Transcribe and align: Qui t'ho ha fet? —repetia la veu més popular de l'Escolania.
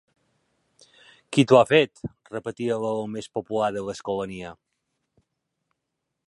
Qui 1.35 1.43
t'ho 1.51 1.59
ha 1.59 1.65
fet? 1.71 2.01
—repetia 2.31 2.79
la 2.85 2.95
veu 2.97 3.05
més 3.17 3.29
popular 3.37 3.69
de 3.77 3.85
l'Escolania. 3.91 4.55